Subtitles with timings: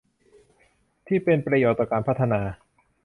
[1.07, 2.41] ที่เป็นประโยชน์ต่อการพัฒนา